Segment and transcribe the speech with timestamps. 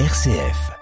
[0.00, 0.72] RCF.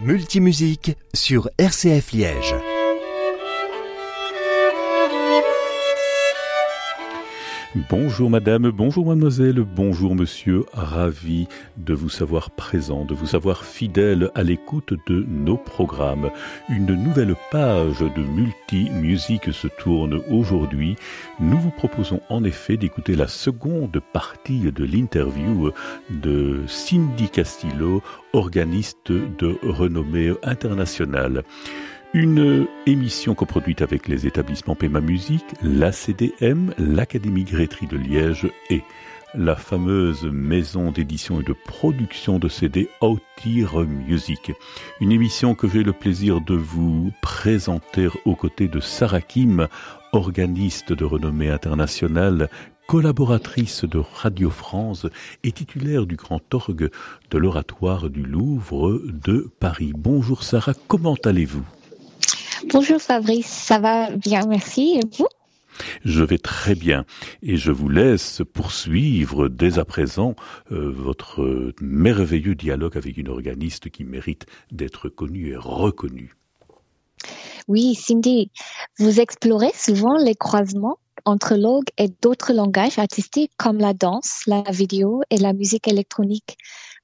[0.00, 2.73] Multimusique sur RCF Liège.
[7.74, 14.30] Bonjour madame, bonjour mademoiselle, bonjour monsieur, ravi de vous savoir présent, de vous savoir fidèle
[14.36, 16.30] à l'écoute de nos programmes.
[16.68, 20.94] Une nouvelle page de multi-musique se tourne aujourd'hui.
[21.40, 25.72] Nous vous proposons en effet d'écouter la seconde partie de l'interview
[26.10, 31.42] de Cindy Castillo, organiste de renommée internationale.
[32.14, 38.84] Une émission coproduite avec les établissements Pema Musique, la CDM, l'Académie Grétry de Liège et
[39.34, 44.52] la fameuse maison d'édition et de production de CD Outir Music.
[45.00, 49.66] Une émission que j'ai le plaisir de vous présenter aux côtés de Sarah Kim,
[50.12, 52.48] organiste de renommée internationale,
[52.86, 55.08] collaboratrice de Radio France
[55.42, 56.90] et titulaire du grand orgue
[57.32, 59.92] de l'oratoire du Louvre de Paris.
[59.96, 61.64] Bonjour Sarah, comment allez-vous?
[62.72, 64.98] Bonjour Fabrice, ça va bien, merci.
[64.98, 65.28] Et vous?
[66.04, 67.04] Je vais très bien
[67.42, 70.36] et je vous laisse poursuivre dès à présent
[70.70, 76.34] euh, votre merveilleux dialogue avec une organiste qui mérite d'être connue et reconnue.
[77.66, 78.50] Oui, Cindy,
[78.98, 84.62] vous explorez souvent les croisements entre l'orgue et d'autres langages artistiques comme la danse, la
[84.70, 86.58] vidéo et la musique électronique.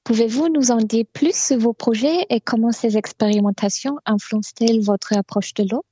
[0.05, 5.53] Pouvez-vous nous en dire plus sur vos projets et comment ces expérimentations influencent-elles votre approche
[5.55, 5.85] de l'orgue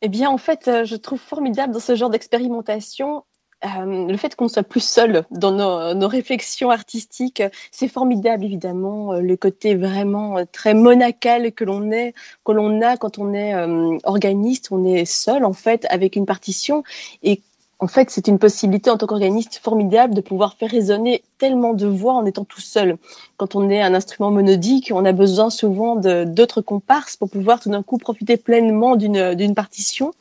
[0.00, 3.24] Eh bien, en fait, euh, je trouve formidable dans ce genre d'expérimentation
[3.64, 5.52] euh, le fait qu'on soit plus seul dans
[5.94, 9.12] nos, réflexions artistiques, c'est formidable évidemment.
[9.12, 12.12] Euh, le côté vraiment très monacal que l'on est,
[12.44, 13.54] que l'on a quand on est
[14.02, 16.82] organiste, on est seul en fait avec une partition
[17.22, 17.40] et
[17.82, 21.88] en fait, c'est une possibilité en tant qu'organiste formidable de pouvoir faire résonner tellement de
[21.88, 22.96] voix en étant tout seul.
[23.38, 27.70] Quand on est un instrument monodique, on a besoin souvent d'autres comparses pour pouvoir tout
[27.70, 30.12] d'un coup profiter pleinement d'une partition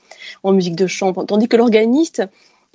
[0.42, 1.24] en musique de chambre.
[1.24, 2.24] Tandis que l'organiste,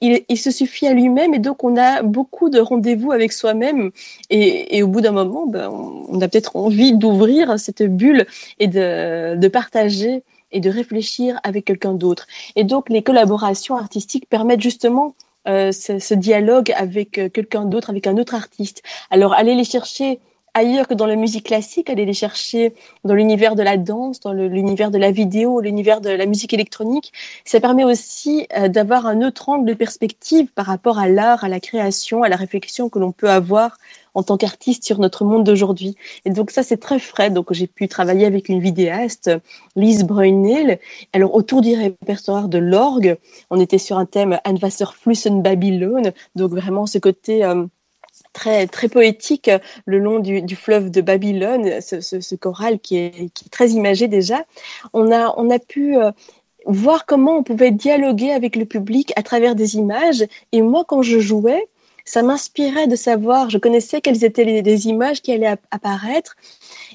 [0.00, 3.91] il, se suffit à lui-même et donc on a beaucoup de rendez-vous avec soi-même
[4.31, 8.25] et, au bout d'un moment, ben, on a peut-être envie d'ouvrir cette bulle
[8.61, 10.22] et de, de partager
[10.56, 12.27] et de réfléchir avec quelqu'un d'autre.
[12.56, 15.15] Et donc les collaborations artistiques permettent justement
[15.47, 18.83] euh, ce, ce, dialogue avec euh, quelqu'un d'autre, avec un autre artiste.
[19.11, 20.19] Alors aller les chercher
[20.56, 22.75] ailleurs que dans la musique classique, aller les chercher
[23.05, 27.12] dans l'univers de la danse, dans l'univers de la vidéo, l'univers de la musique électronique.
[27.44, 31.49] Ça permet aussi euh, d'avoir un autre angle de perspective par rapport à l'art, à
[31.49, 33.77] la création, à la réflexion que l'on peut avoir
[34.15, 35.94] en tant qu'artiste sur notre monde d'aujourd'hui.
[36.25, 37.28] Et donc ça, c'est très frais.
[37.28, 39.31] Donc j'ai pu travailler avec une vidéaste,
[39.77, 40.78] Lise Brunel.
[41.12, 43.19] Alors autour du répertoire de l'orgue,
[43.50, 46.12] on était sur un thème Anwasserflüssen Babylone.
[46.34, 47.44] Donc vraiment ce côté...
[47.44, 47.67] Euh,
[48.37, 49.51] très, poétique
[49.87, 54.45] le long du, fleuve de Babylone, ce, ce, choral qui est, très imagé déjà.
[54.93, 56.11] On a, on a pu euh,
[56.67, 60.25] voir comment on pouvait dialoguer avec le public à travers des images.
[60.53, 61.67] Et moi, quand je jouais,
[62.05, 66.37] ça m'inspirait de savoir, je connaissais quelles étaient les images qui allaient apparaître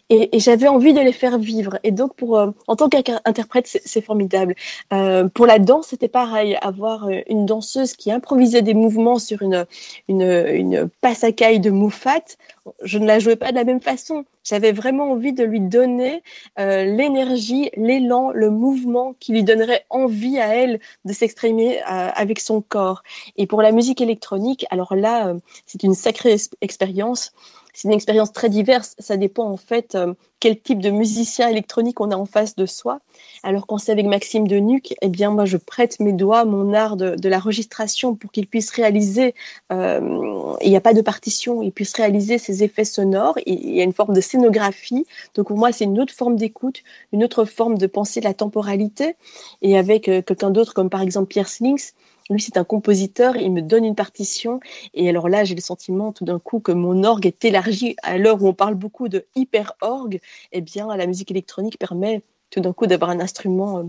[0.09, 1.79] et, j'avais envie de les faire vivre.
[1.83, 4.55] Et donc, pour, euh, en tant qu'interprète, c'est formidable.
[4.91, 6.57] Euh, pour la danse, c'était pareil.
[6.61, 9.65] Avoir euh, une danseuse qui improvisait des mouvements sur une,
[10.07, 12.35] une, une passacaille de moufat,
[12.83, 14.25] je ne la jouais pas de la même façon.
[14.43, 16.23] J'avais vraiment envie de lui donner
[16.57, 23.03] l'énergie, l'élan, le mouvement qui lui donnerait envie à elle de s'exprimer avec son corps.
[23.37, 25.33] Et pour la musique électronique, alors là,
[25.67, 27.33] c'est une sacrée expérience
[27.73, 28.95] c'est une expérience très diverse.
[28.99, 32.65] Ça dépend en fait euh, quel type de musicien électronique on a en face de
[32.65, 32.99] soi.
[33.43, 36.97] Alors quand c'est avec Maxime Denuc, eh bien moi je prête mes doigts, mon art
[36.97, 39.35] de, de la registration pour qu'il puisse réaliser.
[39.71, 43.37] Euh, il n'y a pas de partition, il puisse réaliser ses effets sonores.
[43.45, 45.05] Il y a une forme de scénographie.
[45.35, 46.81] Donc pour moi c'est une autre forme d'écoute,
[47.13, 49.15] une autre forme de penser la temporalité.
[49.61, 51.91] Et avec euh, quelqu'un d'autre comme par exemple Pierre Slings,
[52.31, 54.59] lui, c'est un compositeur, il me donne une partition.
[54.93, 57.95] Et alors là, j'ai le sentiment tout d'un coup que mon orgue est élargi.
[58.03, 62.59] À l'heure où on parle beaucoup de hyper-orgue, eh bien, la musique électronique permet tout
[62.59, 63.83] d'un coup d'avoir un instrument euh,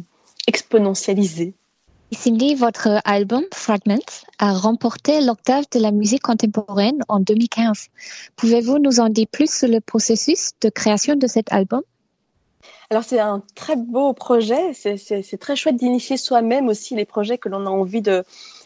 [0.46, 1.54] exponentialisé.
[2.12, 7.88] Cindy, votre album Fragments a remporté l'octave de la musique contemporaine en 2015.
[8.36, 11.80] Pouvez-vous nous en dire plus sur le processus de création de cet album?
[12.90, 17.48] Alors c'est un très beau projet, c'est très chouette d'initier soi-même aussi les projets que
[17.48, 18.22] l'on a envie de,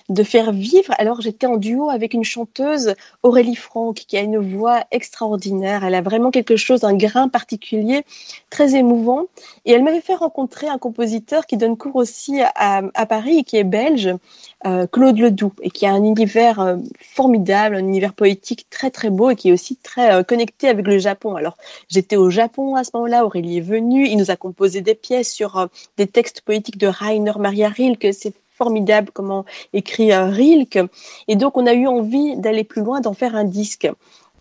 [0.09, 0.95] de faire vivre.
[0.99, 5.85] Alors j'étais en duo avec une chanteuse, Aurélie Franck, qui a une voix extraordinaire.
[5.85, 8.05] Elle a vraiment quelque chose, un grain particulier,
[8.51, 9.25] très émouvant.
[9.65, 13.65] Et elle m'avait fait rencontrer un compositeur qui donne cours aussi à, Paris, qui est
[13.65, 14.15] belge,
[14.67, 19.11] euh, Claude Ledoux, et qui a un univers euh, formidable, un univers poétique très très
[19.11, 21.37] beau et qui est aussi très euh, connecté avec le Japon.
[21.37, 21.57] Alors
[21.89, 25.33] j'étais au Japon à ce moment-là, Aurélie est venue, il nous a composé des pièces
[25.33, 28.09] sur des textes poétiques de Rainer Maria Rilke.
[28.13, 30.81] C'est formidable comment écrit Rilke.
[31.29, 33.89] Et donc, on a eu envie d'aller plus loin, d'en faire un disque.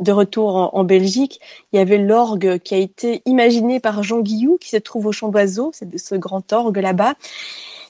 [0.02, 1.40] De retour en, Belgique,
[1.72, 5.14] il y avait l'orgue qui a été imaginé par Jean Guillou, qui se trouve au
[5.14, 7.14] Champ d'Oiseau, c'est ce grand orgue là-bas,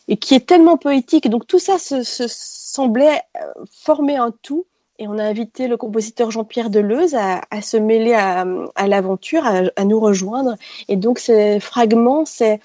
[0.07, 1.29] et qui est tellement poétique.
[1.29, 4.67] Donc tout ça se, semblait euh, former un tout.
[4.99, 8.45] Et on a invité le compositeur Jean-Pierre Deleuze à, se mêler à,
[8.87, 10.55] l'aventure, à, nous rejoindre.
[10.87, 12.61] Et donc ces fragments, c'est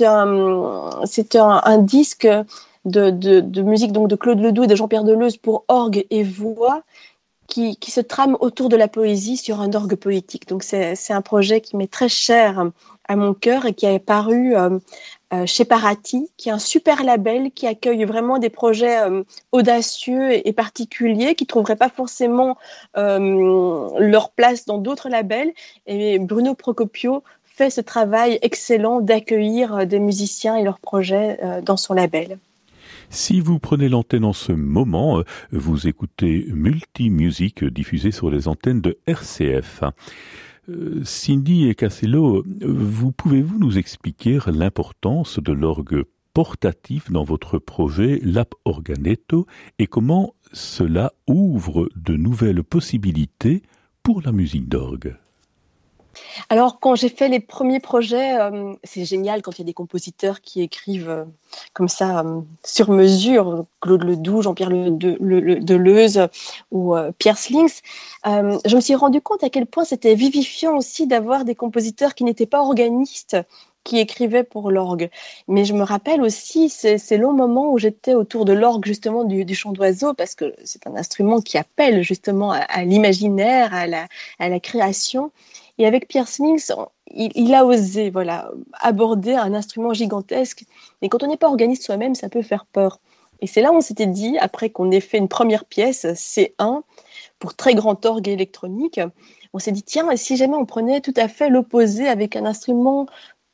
[0.00, 2.28] un, un, un disque
[2.84, 6.82] de, musique donc de Claude Ledoux et de Jean-Pierre Deleuze pour orgue et voix
[7.50, 10.48] qui, se trame autour de la poésie sur un orgue poétique.
[10.48, 12.70] Donc c'est un projet qui m'est très cher
[13.08, 14.78] à mon cœur et qui est paru euh,
[15.32, 20.46] euh, chez Parati, qui est un super label qui accueille vraiment des projets euh, audacieux
[20.46, 22.56] et, particuliers qui ne trouveraient pas forcément
[22.94, 25.52] leur place dans d'autres labels.
[25.86, 31.94] Et Bruno Procopio fait ce travail excellent d'accueillir des musiciens et leurs projets dans son
[31.94, 32.38] label.
[33.12, 38.80] Si vous prenez l'antenne en ce moment, euh, vous écoutez Multimusique diffusée sur les antennes
[38.80, 39.82] de RCF.
[40.68, 46.04] Euh, Cindy et Cassello, vous pouvez-vous nous expliquer l'importance de l'orgue
[46.34, 49.44] portatif dans votre projet Lap Organetto
[49.80, 53.62] et comment cela ouvre de nouvelles possibilités
[54.04, 55.16] pour la musique d'orgue?
[56.48, 59.74] Alors, quand j'ai fait les premiers projets, euh, c'est génial quand il y a des
[59.74, 61.24] compositeurs qui écrivent euh,
[61.74, 66.28] comme ça euh, sur mesure, Claude Ledoux, Jean-Pierre Deleuze
[66.70, 67.80] ou Pierre Slings.
[68.24, 72.24] je me suis rendu compte à quel point c'était vivifiant aussi d'avoir des compositeurs qui
[72.24, 73.36] n'étaient pas organistes
[73.84, 75.10] qui écrivaient pour l'orgue.
[75.48, 79.54] Mais je me rappelle aussi ces, longs moments où j'étais autour de l'orgue justement du,
[79.54, 84.06] chant d'oiseau parce que c'est un instrument qui appelle justement à, l'imaginaire, à la,
[84.38, 85.32] à la création.
[85.80, 86.70] Et avec Pierre Smith,
[87.10, 90.66] il, a osé voilà, aborder un instrument gigantesque.
[91.00, 93.00] Mais quand on n'est pas organiste soi-même, ça peut faire peur.
[93.40, 96.82] Et c'est là où on s'était dit, après qu'on ait fait une première pièce, C1,
[97.38, 99.00] pour très grand orgue électronique,
[99.54, 103.06] on s'est dit, tiens, si jamais on prenait tout à fait l'opposé avec un instrument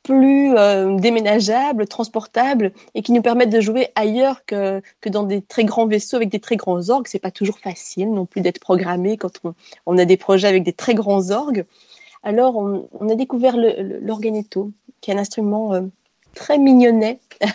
[0.03, 5.41] plus euh, déménageable, transportable et qui nous permette de jouer ailleurs que, que dans des
[5.41, 7.07] très grands vaisseaux avec des très grands orgues.
[7.07, 9.53] C'est pas toujours facile non plus d'être programmé quand on,
[9.85, 11.65] on, a des projets avec des très grands orgues.
[12.27, 15.81] Alors, on, a découvert l'organetto, qui est un instrument euh,
[16.35, 17.19] très mignonnet.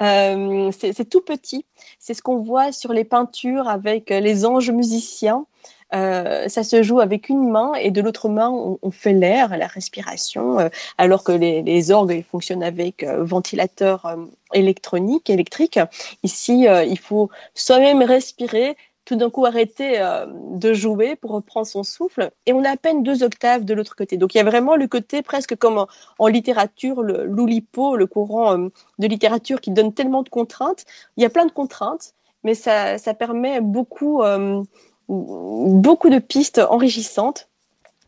[0.00, 1.64] Euh, c'est tout petit.
[1.98, 5.46] C'est ce qu'on voit sur les peintures avec euh, les anges musiciens.
[5.92, 10.70] ça se joue avec une main et de l'autre main, on, fait l'air, la respiration,
[10.98, 14.16] alors que les, orgues fonctionnent avec ventilateur
[14.54, 15.78] électronique, électrique.
[16.22, 21.82] Ici, il faut soi-même respirer, tout d'un coup arrêter euh, de jouer pour reprendre son
[21.82, 24.16] souffle et on a à peine deux octaves de l'autre côté.
[24.16, 25.86] Donc il y a vraiment le côté presque comme
[26.18, 28.68] en, littérature, le l'oulipo, le courant euh,
[28.98, 30.84] de littérature qui donne tellement de contraintes.
[31.16, 32.14] Il y a plein de contraintes,
[32.44, 34.62] mais ça, ça permet beaucoup, euh,
[35.08, 37.48] beaucoup de pistes enrichissantes.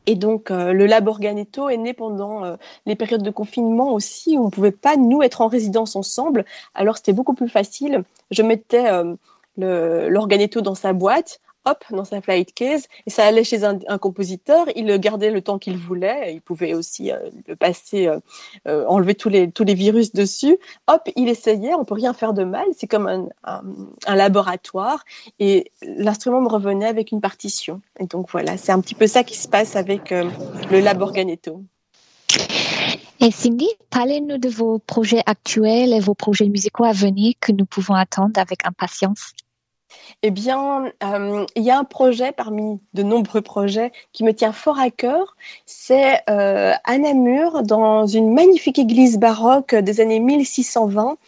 [0.07, 4.45] Et donc, le Lab Organetto est né pendant les périodes de confinement aussi, où on
[4.47, 6.45] ne pouvait pas, nous, être en résidence ensemble.
[6.75, 8.05] Alors, c'était beaucoup plus facile.
[8.31, 8.85] Je mettais
[9.57, 14.67] l'organetto dans sa boîte, hop, dans sa flight case, et ça allait chez un, compositeur,
[14.77, 18.19] il le gardait le temps qu'il voulait, il pouvait aussi euh, le passer, euh,
[18.69, 20.59] euh, enlever tous les, tous les virus dessus,
[20.89, 25.05] hop, il essayait, on peut rien faire de mal, c'est comme un, un, laboratoire,
[25.39, 27.81] et l'instrument me revenait avec une partition.
[27.99, 31.63] Et donc voilà, c'est un petit peu ça qui se passe avec le Lab Organetto.
[33.21, 37.65] Et Cindy, parlez-nous de vos projets actuels et vos projets musicaux à venir que nous
[37.65, 39.33] pouvons attendre avec impatience.
[40.23, 44.53] Eh bien, euh, il y a un projet parmi de nombreux projets qui me tient
[44.53, 45.37] fort à cœur.
[45.67, 51.19] C'est euh, à Namur, dans une magnifique église baroque des années 1620.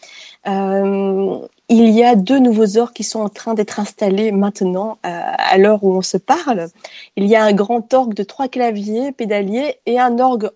[0.47, 1.37] Euh,
[1.69, 5.83] il y a deux nouveaux orgues qui sont en train d'être installés maintenant, à l'heure
[5.83, 6.69] où on se parle.
[7.17, 10.49] Il y a un grand orgue de trois claviers pédaliers et un orgue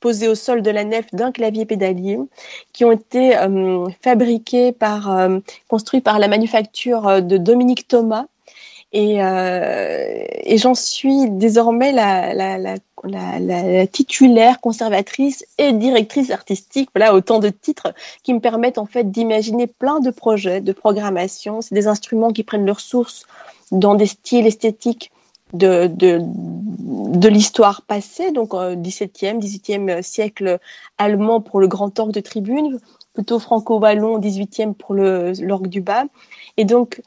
[0.00, 2.18] posé au sol de la nef d'un clavier pédalier
[2.72, 5.38] qui ont été euh, fabriqués par, euh,
[5.68, 8.26] construits par la manufacture euh, de Dominique Thomas.
[8.92, 9.18] Et,
[10.56, 12.76] j'en suis désormais la, la, la,
[13.38, 16.88] la, titulaire, conservatrice et directrice artistique.
[16.94, 21.60] Voilà autant de titres qui me permettent en fait d'imaginer plein de projets de programmation.
[21.60, 23.26] C'est des instruments qui prennent leur source
[23.70, 25.10] dans des styles esthétiques
[25.56, 30.58] de, de, l'histoire passée, donc euh, 17e, 18e siècle
[30.98, 32.78] allemand pour le grand orgue de tribune,
[33.14, 36.04] plutôt franco-wallon, 18e pour l'orgue du bas.
[36.56, 37.02] Et donc,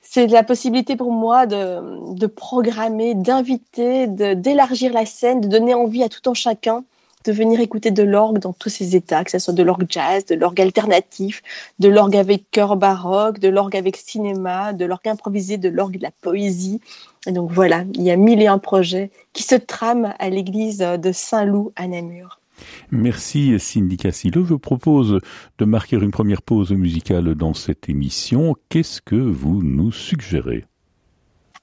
[0.00, 6.02] c'est la possibilité pour moi de, de programmer, d'inviter, d'élargir la scène, de donner envie
[6.02, 6.84] à tout un chacun
[7.24, 10.24] de venir écouter de l'orgue dans tous ses états, que ce soit de l'orgue jazz,
[10.26, 11.42] de l'orgue alternatif,
[11.78, 16.02] de l'orgue avec chœur baroque, de l'orgue avec cinéma, de l'orgue improvisé, de l'orgue de
[16.02, 16.80] la poésie.
[17.26, 20.78] Et donc voilà, il y a mille et un projets qui se trament à l'église
[20.78, 22.40] de Saint-Loup à Namur.
[22.90, 24.44] Merci Cindy Cassillo.
[24.44, 25.18] Je propose
[25.58, 28.54] de marquer une première pause musicale dans cette émission.
[28.68, 30.64] Qu'est-ce que vous nous suggérez?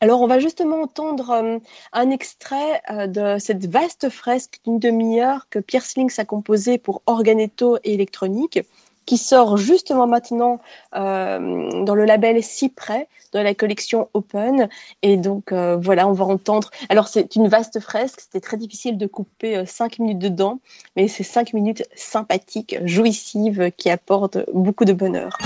[0.02, 1.60] Alors, on va justement entendre euh,
[1.92, 7.02] un extrait euh, de cette vaste fresque d'une demi-heure que Pierre Slings a composée pour
[7.06, 8.62] organetto et électronique
[9.06, 10.62] qui sort justement maintenant
[10.96, 14.70] euh, dans le label Cyprès, dans la collection Open.
[15.02, 16.70] Et donc euh, voilà, on va entendre.
[16.90, 20.60] Alors c'est une vaste fresque, c'était très difficile de couper cinq minutes dedans,
[20.96, 25.38] mais c'est cinq minutes sympathiques, jouissives, qui apportent beaucoup de bonheur.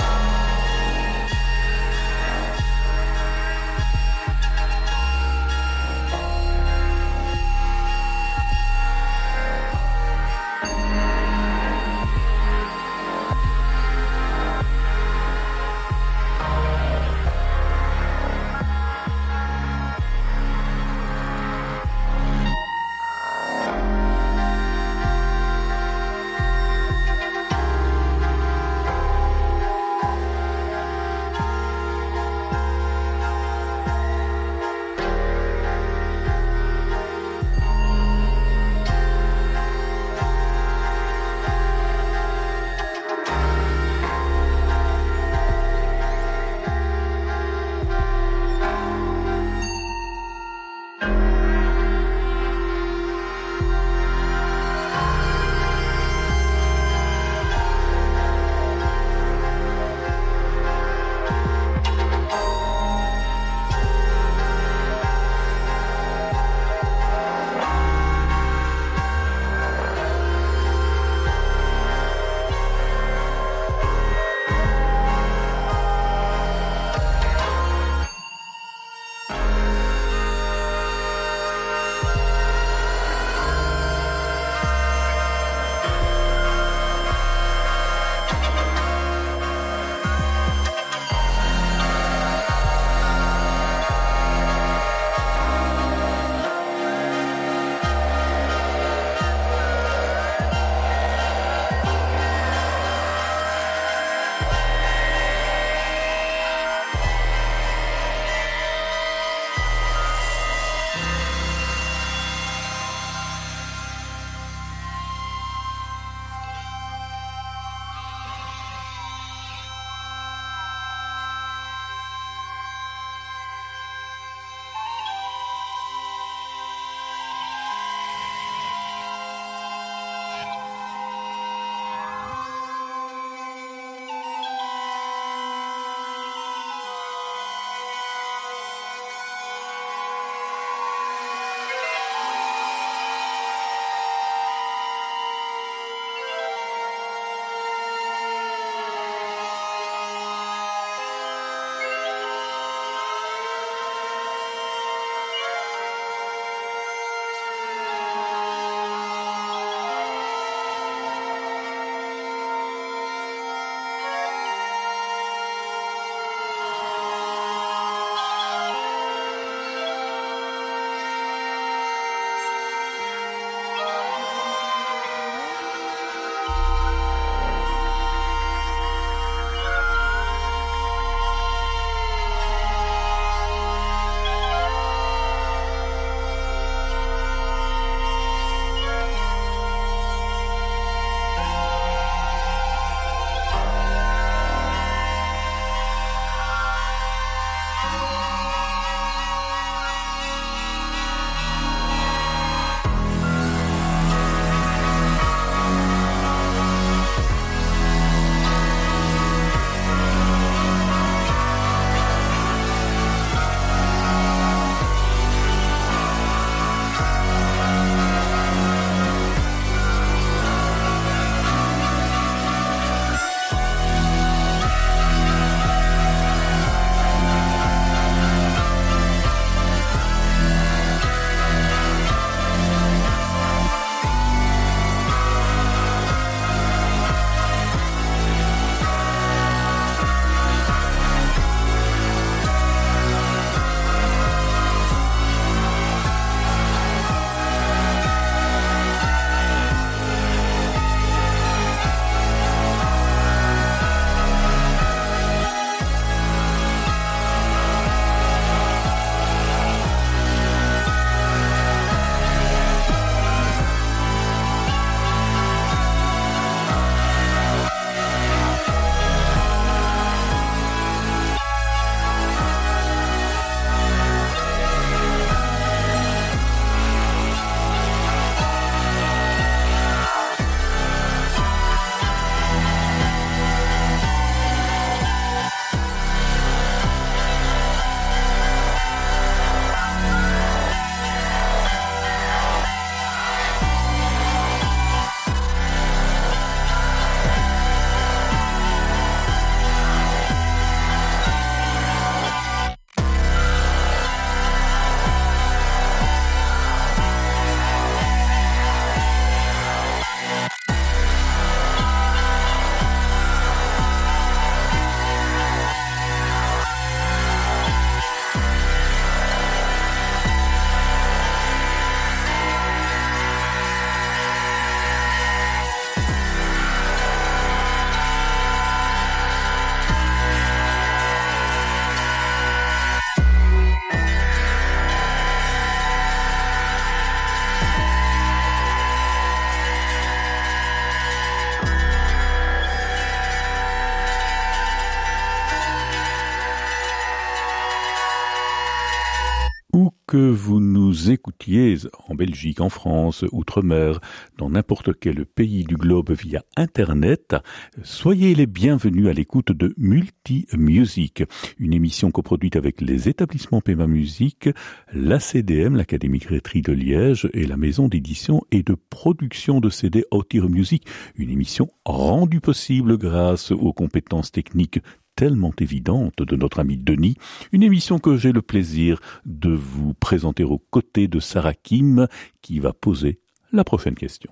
[351.04, 354.00] Vous en Belgique, en France, outre-mer,
[354.38, 357.36] dans n'importe quel pays du globe via Internet,
[357.82, 361.24] soyez les bienvenus à l'écoute de Multi Music,
[361.58, 364.48] une émission coproduite avec les établissements Pema Musique,
[364.92, 370.48] l'ACDM, l'Académie Grétry de Liège et la maison d'édition et de production de CD Outir
[370.48, 370.86] Music,
[371.16, 374.80] une émission rendue possible grâce aux compétences techniques
[375.16, 377.16] tellement évidente de notre ami Denis,
[377.52, 382.06] une émission que j'ai le plaisir de vous présenter aux côtés de Sarah Kim
[382.42, 383.20] qui va poser
[383.52, 384.30] la prochaine question.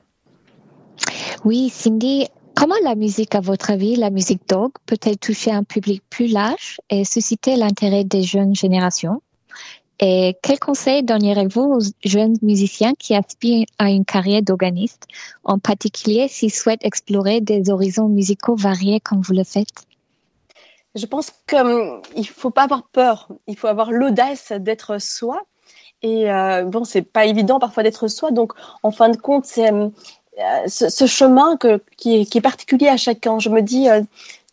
[1.44, 6.02] Oui, Cindy, comment la musique, à votre avis, la musique dog, peut-elle toucher un public
[6.10, 9.22] plus large et susciter l'intérêt des jeunes générations?
[10.00, 15.06] Et quels conseils donneriez-vous aux jeunes musiciens qui aspirent à une carrière d'organiste,
[15.44, 19.86] en particulier s'ils souhaitent explorer des horizons musicaux variés comme vous le faites?
[20.94, 25.42] Je pense qu'il ne faut pas avoir peur, il faut avoir l'audace d'être soi.
[26.02, 28.52] Et euh, bon, c'est pas évident parfois d'être soi, donc
[28.82, 29.70] en fin de compte, c'est
[30.38, 31.58] euh, ce, chemin
[31.96, 33.38] qui, est, particulier à chacun.
[33.38, 34.02] Je me dis, euh,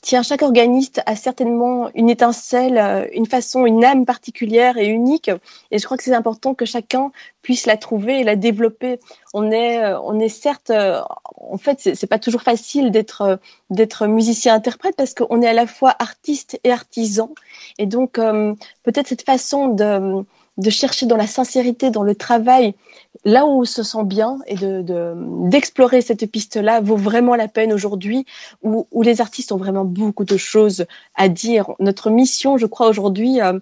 [0.01, 5.29] Tiens, chaque organiste a certainement une étincelle, euh, une façon, une âme particulière et unique.
[5.71, 8.99] Et je crois que c'est important que chacun puisse la trouver et la développer.
[9.33, 10.71] On est, on est certes,
[11.39, 15.95] en fait, c'est pas toujours facile d'être, d'être musicien-interprète parce qu'on est à la fois
[15.99, 17.31] artiste et artisan.
[17.77, 18.13] Et donc,
[18.83, 20.23] peut-être cette façon de,
[20.59, 22.75] de chercher dans la sincérité, dans le travail,
[23.25, 24.83] là où on se sent bien et de,
[25.49, 28.25] d'explorer cette piste-là vaut vraiment la peine aujourd'hui
[28.63, 31.71] où, où, les artistes ont vraiment beaucoup de choses à dire.
[31.79, 33.59] Notre mission, je crois, aujourd'hui euh,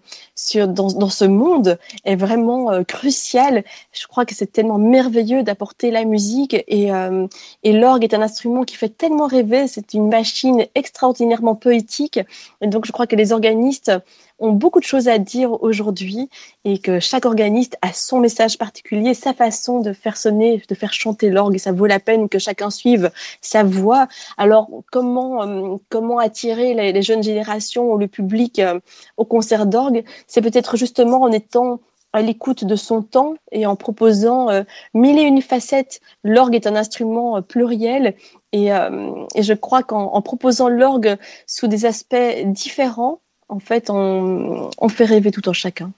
[0.68, 3.64] dans, dans, ce monde est vraiment euh, cruciale.
[3.92, 7.28] Je crois que c'est tellement merveilleux d'apporter la musique et, euh,
[7.64, 9.68] et l'orgue est un instrument qui fait tellement rêver.
[9.68, 12.20] C'est une machine extraordinairement poétique.
[12.62, 13.92] Et donc, je crois que les organistes
[14.40, 16.30] ont beaucoup de choses à dire aujourd'hui
[16.64, 20.94] et que chaque organiste a son message particulier, sa façon de faire sonner, de faire
[20.94, 24.08] chanter l'orgue ça vaut la peine que chacun suive sa voix.
[24.38, 28.80] Alors comment euh, comment attirer les, jeunes générations ou le public euh,
[29.18, 30.04] au concert d'orgue?
[30.28, 31.80] C'est peut-être justement en étant
[32.14, 36.00] à l'écoute de son temps et en proposant euh, mille et une facettes.
[36.24, 38.16] L'orgue est un instrument pluriel
[38.54, 45.32] et je crois qu'en proposant l'orgue sous des aspects différents, en fait, on, fait rêver
[45.32, 45.92] tout en chacun.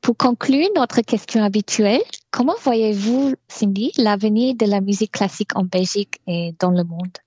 [0.00, 6.20] Pour conclure notre question habituelle, comment voyez-vous, Cindy, l'avenir de la musique classique en Belgique
[6.26, 7.18] et dans le monde?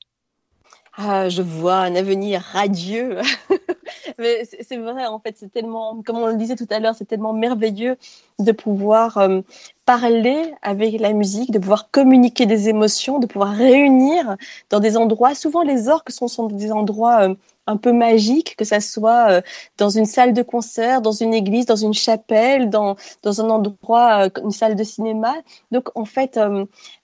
[0.97, 3.19] Ah, je vois un avenir radieux.
[4.17, 7.05] Mais c'est vrai, en fait, c'est tellement, comme on le disait tout à l'heure, c'est
[7.05, 7.97] tellement merveilleux
[8.39, 9.41] de pouvoir euh,
[9.85, 14.37] parler avec la musique, de pouvoir communiquer des émotions, de pouvoir réunir
[14.69, 15.35] dans des endroits.
[15.35, 17.35] Souvent, les orques sont, sont des endroits euh,
[17.67, 19.41] un peu magiques, que ça soit euh,
[19.77, 24.29] dans une salle de concert, dans une église, dans une chapelle, dans, dans un endroit,
[24.43, 25.35] une salle de cinéma.
[25.71, 26.39] Donc, en fait,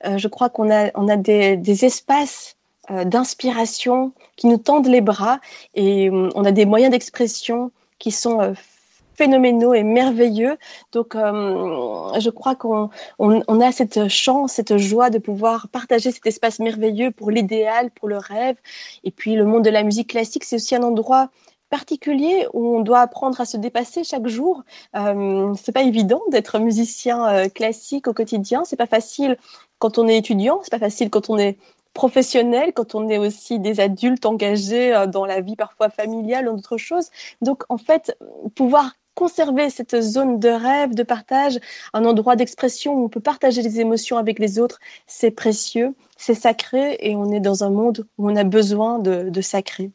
[0.03, 2.55] je crois qu'on a, on a des, des espaces
[2.89, 5.39] euh, d'inspiration qui nous tendent les bras
[5.75, 8.53] et euh, on a des moyens d'expression qui sont euh,
[9.21, 10.57] phénoménaux et merveilleux.
[10.93, 16.57] Donc, je crois qu'on on, a cette chance, cette joie de pouvoir partager cet espace
[16.57, 18.55] merveilleux pour l'idéal, pour le rêve.
[19.03, 21.29] Et puis, le monde de la musique classique, c'est aussi un endroit
[21.69, 24.63] particulier où on doit apprendre à se dépasser chaque jour.
[24.95, 28.65] Euh, c'est pas évident d'être musicien classique au quotidien.
[28.65, 29.37] C'est pas facile
[29.77, 30.61] quand on est étudiant.
[30.63, 31.57] C'est pas facile quand on est
[31.93, 36.55] professionnel, quand on est aussi des adultes engagés euh, dans la vie parfois familiale ou
[36.55, 37.09] d'autres choses.
[37.41, 38.17] Donc, en fait,
[38.55, 41.59] pouvoir conserver cette zone de rêve, de partage,
[41.93, 46.35] un endroit d'expression où on peut partager les émotions avec les autres, c'est précieux, c'est
[46.35, 49.91] sacré et on est dans un monde où on a besoin de, de sacré.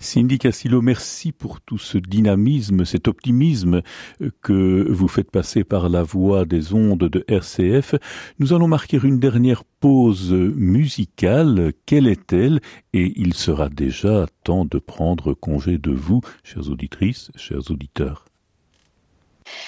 [0.00, 3.82] Cindy Cassillo, merci pour tout ce dynamisme, cet optimisme
[4.20, 7.94] euh, que vous faites passer par la voix des ondes de RCF.
[8.38, 11.72] Nous allons marquer une dernière pause musicale.
[11.86, 12.60] Quelle est-elle?
[12.92, 18.26] Et il sera déjà temps de prendre congé de vous, chères auditrices, chers auditeurs.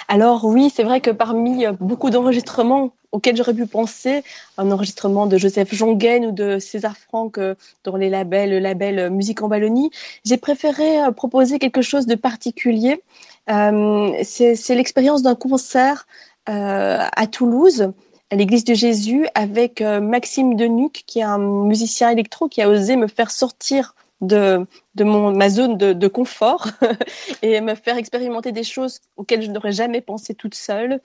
[0.09, 4.23] Alors oui, c'est vrai que parmi euh, beaucoup d'enregistrements auxquels j'aurais pu penser,
[4.59, 8.99] un enregistrement de Joseph Jongen ou de César Franck euh, dans les labels, le label
[8.99, 9.91] euh, Musique en Wallonie,
[10.25, 13.03] j'ai préféré proposer quelque chose de particulier.
[13.47, 16.07] c'est l'expérience d'un concert
[16.47, 17.93] à Toulouse
[18.31, 22.97] à l'église de Jésus avec Maxime Denuc, qui est un musicien électro qui a osé
[22.97, 26.69] me faire sortir de, de mon, ma zone de, de confort
[27.43, 31.01] et me faire expérimenter des choses auxquelles je n'aurais jamais pensé toute seule.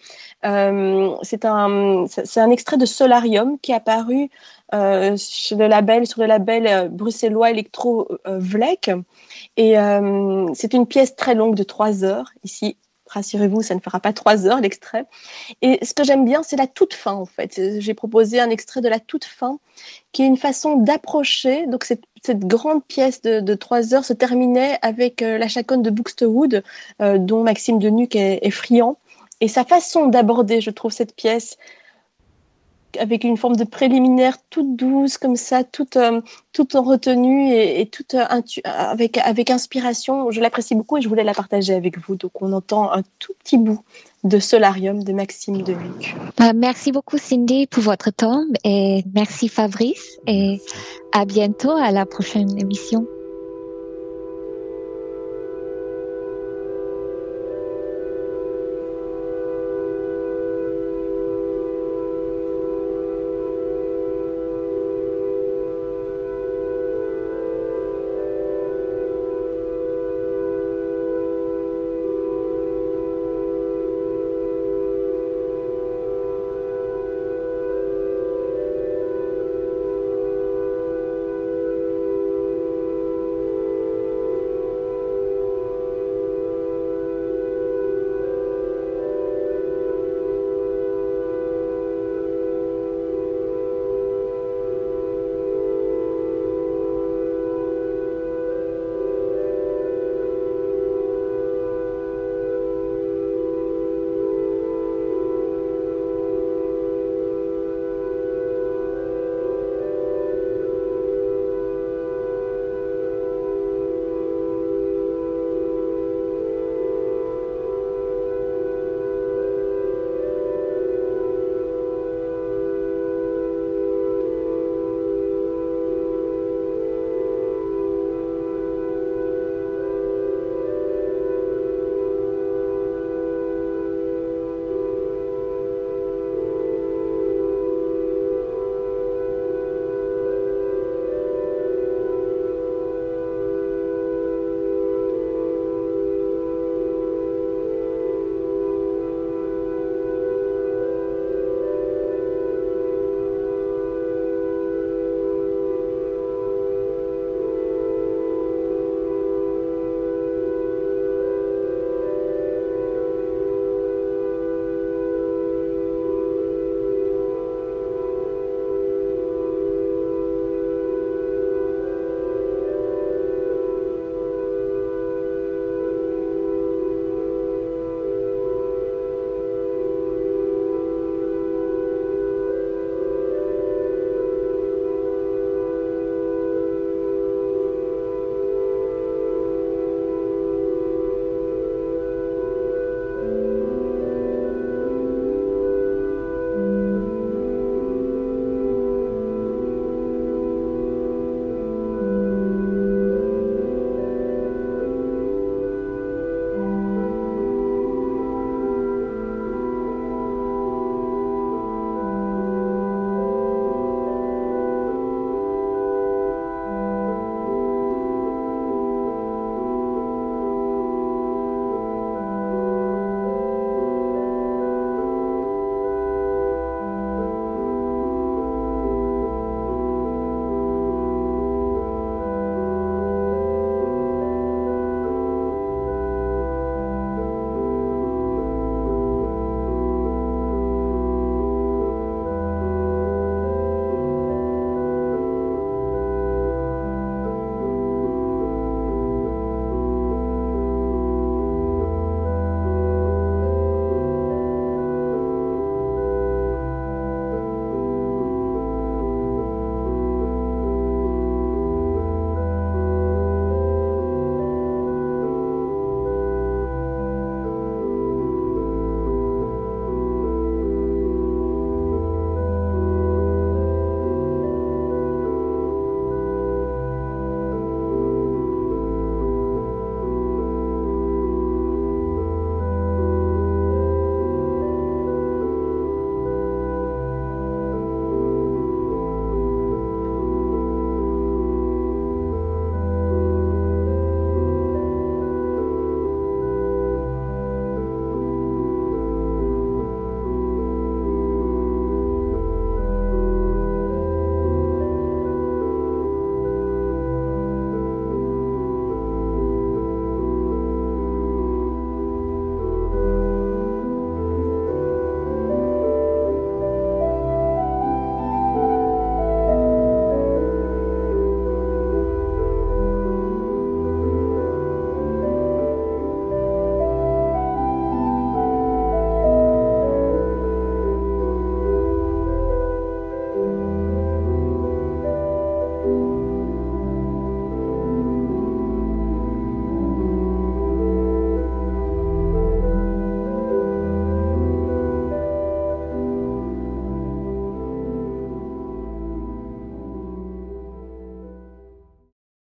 [0.46, 4.30] Euh, c'est un, un extrait de Solarium qui est apparu
[4.74, 8.92] euh, sur le label, sur le label euh, bruxellois Electro Vlek.
[9.58, 9.76] Et
[10.54, 12.78] c'est une pièce très longue de trois heures, ici
[13.10, 15.06] Rassurez-vous, ça ne fera pas trois heures l'extrait.
[15.62, 17.80] Et ce que j'aime bien, c'est la toute fin en fait.
[17.80, 19.60] J'ai proposé un extrait de la toute fin,
[20.12, 21.66] qui est une façon d'approcher.
[21.68, 22.04] Donc cette,
[22.34, 26.64] grande pièce de, trois heures se terminait avec euh, la chaconne de Buxtehude,
[27.02, 28.98] euh, dont Maxime Denuc est friand.
[29.42, 31.58] Et sa façon d'aborder, je trouve, cette pièce,
[32.98, 36.22] avec une forme de préliminaire toute douce comme ça, toute, euh,
[36.54, 38.26] toute en retenue et, toute euh,
[38.64, 40.32] avec, avec inspiration.
[40.32, 42.16] Je l'apprécie beaucoup et je voulais la partager avec vous.
[42.16, 43.82] Donc on entend un tout petit bout
[44.24, 46.16] de Solarium de Maxime Deluc.
[46.56, 50.62] Merci beaucoup Cindy pour votre temps et merci Fabrice et
[51.12, 53.08] à bientôt à la prochaine émission.